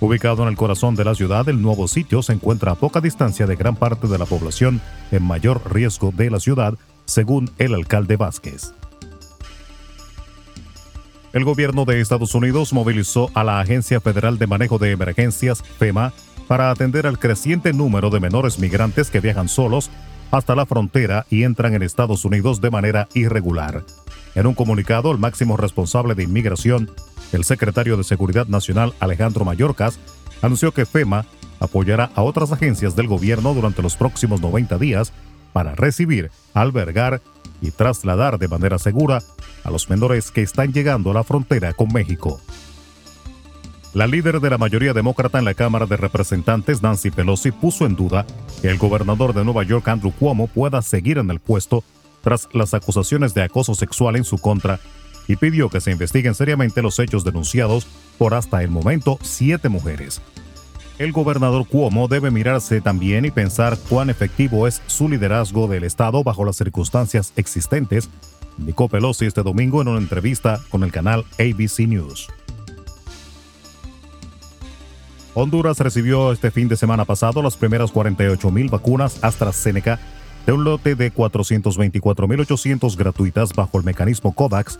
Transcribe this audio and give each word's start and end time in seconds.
Ubicado 0.00 0.42
en 0.42 0.50
el 0.50 0.56
corazón 0.56 0.96
de 0.96 1.04
la 1.04 1.14
ciudad, 1.14 1.48
el 1.48 1.62
nuevo 1.62 1.88
sitio 1.88 2.22
se 2.22 2.32
encuentra 2.32 2.72
a 2.72 2.74
poca 2.74 3.00
distancia 3.00 3.46
de 3.46 3.56
gran 3.56 3.76
parte 3.76 4.06
de 4.06 4.18
la 4.18 4.26
población 4.26 4.80
en 5.10 5.22
mayor 5.22 5.72
riesgo 5.72 6.12
de 6.14 6.30
la 6.30 6.40
ciudad, 6.40 6.74
según 7.06 7.50
el 7.58 7.74
alcalde 7.74 8.16
Vázquez. 8.16 8.74
El 11.34 11.44
gobierno 11.44 11.84
de 11.84 12.00
Estados 12.00 12.32
Unidos 12.36 12.72
movilizó 12.72 13.28
a 13.34 13.42
la 13.42 13.58
Agencia 13.58 14.00
Federal 14.00 14.38
de 14.38 14.46
Manejo 14.46 14.78
de 14.78 14.92
Emergencias, 14.92 15.64
FEMA, 15.64 16.12
para 16.46 16.70
atender 16.70 17.08
al 17.08 17.18
creciente 17.18 17.72
número 17.72 18.08
de 18.08 18.20
menores 18.20 18.60
migrantes 18.60 19.10
que 19.10 19.18
viajan 19.18 19.48
solos 19.48 19.90
hasta 20.30 20.54
la 20.54 20.64
frontera 20.64 21.26
y 21.30 21.42
entran 21.42 21.74
en 21.74 21.82
Estados 21.82 22.24
Unidos 22.24 22.60
de 22.60 22.70
manera 22.70 23.08
irregular. 23.14 23.82
En 24.36 24.46
un 24.46 24.54
comunicado, 24.54 25.10
el 25.10 25.18
máximo 25.18 25.56
responsable 25.56 26.14
de 26.14 26.22
inmigración, 26.22 26.88
el 27.32 27.42
secretario 27.42 27.96
de 27.96 28.04
Seguridad 28.04 28.46
Nacional 28.46 28.94
Alejandro 29.00 29.44
Mayorkas, 29.44 29.98
anunció 30.40 30.70
que 30.70 30.86
FEMA 30.86 31.26
apoyará 31.58 32.12
a 32.14 32.22
otras 32.22 32.52
agencias 32.52 32.94
del 32.94 33.08
gobierno 33.08 33.54
durante 33.54 33.82
los 33.82 33.96
próximos 33.96 34.40
90 34.40 34.78
días 34.78 35.12
para 35.52 35.74
recibir, 35.74 36.30
albergar 36.52 37.20
y 37.60 37.70
trasladar 37.70 38.38
de 38.38 38.48
manera 38.48 38.78
segura 38.78 39.22
a 39.64 39.70
los 39.70 39.88
menores 39.88 40.30
que 40.30 40.42
están 40.42 40.72
llegando 40.72 41.10
a 41.10 41.14
la 41.14 41.24
frontera 41.24 41.72
con 41.72 41.92
México. 41.92 42.40
La 43.94 44.08
líder 44.08 44.40
de 44.40 44.50
la 44.50 44.58
mayoría 44.58 44.92
demócrata 44.92 45.38
en 45.38 45.44
la 45.44 45.54
Cámara 45.54 45.86
de 45.86 45.96
Representantes, 45.96 46.82
Nancy 46.82 47.12
Pelosi, 47.12 47.52
puso 47.52 47.86
en 47.86 47.94
duda 47.94 48.26
que 48.60 48.68
el 48.68 48.76
gobernador 48.76 49.32
de 49.34 49.44
Nueva 49.44 49.62
York, 49.62 49.86
Andrew 49.86 50.12
Cuomo, 50.12 50.48
pueda 50.48 50.82
seguir 50.82 51.18
en 51.18 51.30
el 51.30 51.38
puesto 51.38 51.84
tras 52.20 52.48
las 52.52 52.74
acusaciones 52.74 53.34
de 53.34 53.42
acoso 53.42 53.74
sexual 53.76 54.16
en 54.16 54.24
su 54.24 54.38
contra 54.38 54.80
y 55.28 55.36
pidió 55.36 55.70
que 55.70 55.80
se 55.80 55.92
investiguen 55.92 56.34
seriamente 56.34 56.82
los 56.82 56.98
hechos 56.98 57.22
denunciados 57.22 57.86
por 58.18 58.34
hasta 58.34 58.62
el 58.62 58.70
momento 58.70 59.18
siete 59.22 59.68
mujeres. 59.68 60.20
El 60.98 61.10
gobernador 61.10 61.66
Cuomo 61.66 62.06
debe 62.06 62.30
mirarse 62.30 62.80
también 62.80 63.24
y 63.24 63.32
pensar 63.32 63.76
cuán 63.88 64.10
efectivo 64.10 64.68
es 64.68 64.80
su 64.86 65.08
liderazgo 65.08 65.66
del 65.66 65.82
Estado 65.82 66.22
bajo 66.22 66.44
las 66.44 66.56
circunstancias 66.56 67.32
existentes 67.36 68.08
indicó 68.58 68.88
Pelosi 68.88 69.26
este 69.26 69.42
domingo 69.42 69.82
en 69.82 69.88
una 69.88 69.98
entrevista 69.98 70.60
con 70.70 70.84
el 70.84 70.92
canal 70.92 71.24
ABC 71.38 71.80
News. 71.88 72.28
Honduras 75.34 75.80
recibió 75.80 76.30
este 76.32 76.52
fin 76.52 76.68
de 76.68 76.76
semana 76.76 77.04
pasado 77.04 77.42
las 77.42 77.56
primeras 77.56 77.92
48.000 77.92 78.70
vacunas 78.70 79.18
AstraZeneca 79.22 79.98
de 80.46 80.52
un 80.52 80.62
lote 80.62 80.94
de 80.94 81.12
424.800 81.12 82.96
gratuitas 82.96 83.52
bajo 83.52 83.78
el 83.78 83.84
mecanismo 83.84 84.32
COVAX 84.32 84.78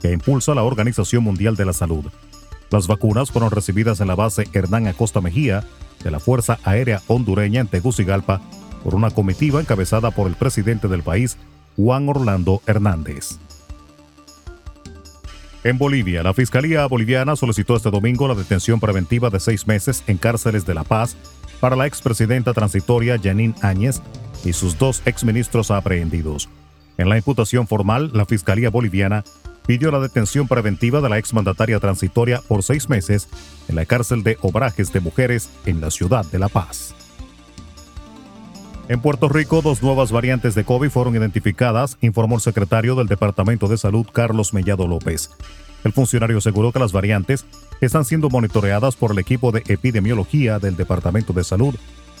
que 0.00 0.12
impulsa 0.12 0.54
la 0.54 0.62
Organización 0.62 1.24
Mundial 1.24 1.56
de 1.56 1.64
la 1.64 1.72
Salud. 1.72 2.04
Las 2.70 2.86
vacunas 2.86 3.30
fueron 3.30 3.50
recibidas 3.50 4.00
en 4.00 4.08
la 4.08 4.14
base 4.14 4.48
Hernán 4.52 4.86
Acosta 4.86 5.20
Mejía 5.20 5.64
de 6.02 6.10
la 6.10 6.20
Fuerza 6.20 6.58
Aérea 6.64 7.00
Hondureña 7.06 7.60
en 7.60 7.68
Tegucigalpa 7.68 8.40
por 8.82 8.94
una 8.94 9.10
comitiva 9.10 9.60
encabezada 9.60 10.10
por 10.10 10.26
el 10.26 10.34
presidente 10.34 10.88
del 10.88 11.02
país, 11.02 11.36
Juan 11.76 12.08
Orlando 12.08 12.62
Hernández. 12.66 13.38
En 15.64 15.78
Bolivia, 15.78 16.22
la 16.22 16.32
Fiscalía 16.32 16.86
Boliviana 16.86 17.34
solicitó 17.34 17.74
este 17.74 17.90
domingo 17.90 18.28
la 18.28 18.36
detención 18.36 18.78
preventiva 18.78 19.30
de 19.30 19.40
seis 19.40 19.66
meses 19.66 20.04
en 20.06 20.16
cárceles 20.16 20.64
de 20.64 20.74
La 20.74 20.84
Paz 20.84 21.16
para 21.58 21.74
la 21.74 21.86
expresidenta 21.86 22.52
transitoria 22.52 23.18
Janine 23.20 23.54
Áñez 23.62 24.00
y 24.44 24.52
sus 24.52 24.78
dos 24.78 25.02
exministros 25.06 25.72
aprehendidos. 25.72 26.48
En 26.98 27.08
la 27.08 27.16
imputación 27.16 27.66
formal, 27.66 28.12
la 28.14 28.26
Fiscalía 28.26 28.70
Boliviana 28.70 29.24
pidió 29.66 29.90
la 29.90 30.00
detención 30.00 30.48
preventiva 30.48 31.00
de 31.00 31.08
la 31.08 31.18
exmandataria 31.18 31.80
transitoria 31.80 32.40
por 32.46 32.62
seis 32.62 32.88
meses 32.88 33.28
en 33.68 33.76
la 33.76 33.84
cárcel 33.84 34.22
de 34.22 34.38
Obrajes 34.42 34.92
de 34.92 35.00
Mujeres 35.00 35.50
en 35.66 35.80
la 35.80 35.90
ciudad 35.90 36.24
de 36.24 36.38
La 36.38 36.48
Paz. 36.48 36.94
En 38.88 39.00
Puerto 39.00 39.28
Rico, 39.28 39.62
dos 39.62 39.82
nuevas 39.82 40.12
variantes 40.12 40.54
de 40.54 40.64
COVID 40.64 40.90
fueron 40.90 41.16
identificadas, 41.16 41.98
informó 42.00 42.36
el 42.36 42.40
secretario 42.40 42.94
del 42.94 43.08
Departamento 43.08 43.66
de 43.66 43.78
Salud, 43.78 44.06
Carlos 44.12 44.54
Mellado 44.54 44.86
López. 44.86 45.30
El 45.82 45.92
funcionario 45.92 46.38
aseguró 46.38 46.70
que 46.70 46.78
las 46.78 46.92
variantes 46.92 47.46
están 47.80 48.04
siendo 48.04 48.30
monitoreadas 48.30 48.94
por 48.94 49.10
el 49.10 49.18
equipo 49.18 49.50
de 49.50 49.64
epidemiología 49.66 50.60
del 50.60 50.76
Departamento 50.76 51.32
de 51.32 51.42
Salud 51.42 51.74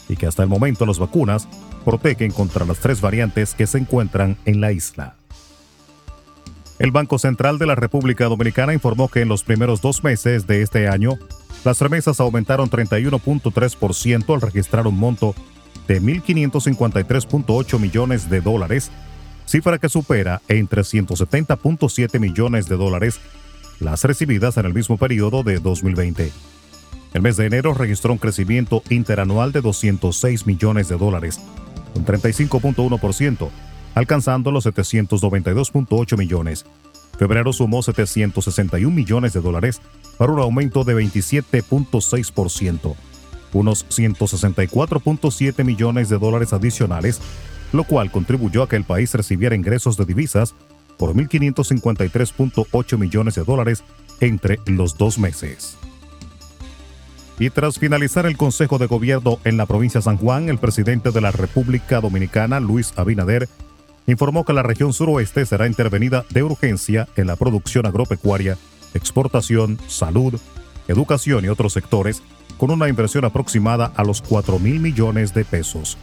y 0.08 0.16
que 0.16 0.26
hasta 0.26 0.42
el 0.42 0.48
momento 0.48 0.86
las 0.86 0.98
vacunas 0.98 1.48
protegen 1.84 2.32
contra 2.32 2.64
las 2.64 2.78
tres 2.78 3.00
variantes 3.00 3.54
que 3.54 3.66
se 3.66 3.78
encuentran 3.78 4.36
en 4.44 4.60
la 4.60 4.72
isla. 4.72 5.16
El 6.78 6.90
Banco 6.90 7.18
Central 7.18 7.58
de 7.58 7.66
la 7.66 7.74
República 7.74 8.26
Dominicana 8.26 8.74
informó 8.74 9.08
que 9.08 9.22
en 9.22 9.28
los 9.28 9.44
primeros 9.44 9.80
dos 9.80 10.04
meses 10.04 10.46
de 10.46 10.60
este 10.60 10.88
año, 10.88 11.18
las 11.64 11.80
remesas 11.80 12.20
aumentaron 12.20 12.68
31.3% 12.68 14.34
al 14.34 14.40
registrar 14.40 14.86
un 14.86 14.98
monto 14.98 15.34
de 15.88 16.02
1.553.8 16.02 17.78
millones 17.78 18.28
de 18.28 18.40
dólares, 18.40 18.90
cifra 19.46 19.78
que 19.78 19.88
supera 19.88 20.42
en 20.48 20.68
370.7 20.68 22.20
millones 22.20 22.68
de 22.68 22.76
dólares 22.76 23.20
las 23.80 24.04
recibidas 24.04 24.56
en 24.58 24.66
el 24.66 24.74
mismo 24.74 24.98
periodo 24.98 25.42
de 25.42 25.58
2020. 25.58 26.30
El 27.14 27.22
mes 27.22 27.36
de 27.36 27.46
enero 27.46 27.72
registró 27.72 28.12
un 28.12 28.18
crecimiento 28.18 28.82
interanual 28.90 29.52
de 29.52 29.62
206 29.62 30.46
millones 30.46 30.88
de 30.88 30.98
dólares, 30.98 31.40
un 31.94 32.04
35.1%, 32.04 33.48
alcanzando 33.96 34.52
los 34.52 34.66
792.8 34.66 36.16
millones. 36.16 36.64
Febrero 37.18 37.52
sumó 37.52 37.82
761 37.82 38.94
millones 38.94 39.32
de 39.32 39.40
dólares 39.40 39.80
para 40.16 40.30
un 40.30 40.38
aumento 40.38 40.84
de 40.84 40.94
27.6% 40.94 42.94
unos 43.56 43.86
164.7 43.88 45.64
millones 45.64 46.08
de 46.08 46.18
dólares 46.18 46.52
adicionales, 46.52 47.20
lo 47.72 47.84
cual 47.84 48.10
contribuyó 48.10 48.62
a 48.62 48.68
que 48.68 48.76
el 48.76 48.84
país 48.84 49.12
recibiera 49.14 49.56
ingresos 49.56 49.96
de 49.96 50.04
divisas 50.04 50.54
por 50.98 51.14
1.553.8 51.14 52.98
millones 52.98 53.34
de 53.34 53.44
dólares 53.44 53.82
entre 54.20 54.60
los 54.66 54.96
dos 54.96 55.18
meses. 55.18 55.76
Y 57.38 57.50
tras 57.50 57.78
finalizar 57.78 58.24
el 58.24 58.38
Consejo 58.38 58.78
de 58.78 58.86
Gobierno 58.86 59.38
en 59.44 59.58
la 59.58 59.66
provincia 59.66 59.98
de 59.98 60.04
San 60.04 60.16
Juan, 60.16 60.48
el 60.48 60.58
presidente 60.58 61.10
de 61.10 61.20
la 61.20 61.32
República 61.32 62.00
Dominicana, 62.00 62.60
Luis 62.60 62.94
Abinader, 62.96 63.46
informó 64.06 64.44
que 64.44 64.52
la 64.52 64.62
región 64.62 64.92
suroeste 64.92 65.46
será 65.46 65.66
intervenida 65.66 66.24
de 66.30 66.42
urgencia 66.42 67.08
en 67.16 67.26
la 67.26 67.36
producción 67.36 67.86
agropecuaria, 67.86 68.56
exportación, 68.94 69.78
salud, 69.88 70.38
educación 70.88 71.44
y 71.44 71.48
otros 71.48 71.72
sectores 71.72 72.22
con 72.58 72.70
una 72.70 72.88
inversión 72.88 73.24
aproximada 73.24 73.92
a 73.96 74.04
los 74.04 74.22
4 74.22 74.58
mil 74.58 74.80
millones 74.80 75.34
de 75.34 75.44
pesos. 75.44 75.98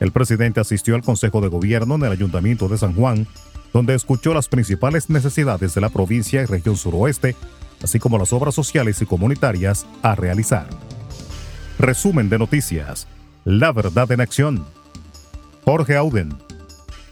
El 0.00 0.12
presidente 0.12 0.60
asistió 0.60 0.94
al 0.94 1.02
Consejo 1.02 1.40
de 1.40 1.48
Gobierno 1.48 1.96
en 1.96 2.04
el 2.04 2.12
Ayuntamiento 2.12 2.68
de 2.68 2.78
San 2.78 2.94
Juan, 2.94 3.26
donde 3.72 3.94
escuchó 3.94 4.32
las 4.32 4.48
principales 4.48 5.10
necesidades 5.10 5.74
de 5.74 5.80
la 5.80 5.88
provincia 5.88 6.40
y 6.42 6.46
región 6.46 6.76
suroeste, 6.76 7.36
así 7.82 7.98
como 7.98 8.18
las 8.18 8.32
obras 8.32 8.54
sociales 8.54 9.02
y 9.02 9.06
comunitarias 9.06 9.86
a 10.02 10.14
realizar. 10.14 10.68
Resumen 11.78 12.28
de 12.28 12.38
noticias. 12.38 13.06
La 13.44 13.72
verdad 13.72 14.10
en 14.12 14.20
acción. 14.20 14.64
Jorge 15.64 15.96
Auden. 15.96 16.47